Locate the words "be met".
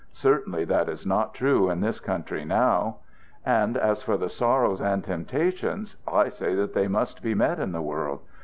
7.21-7.59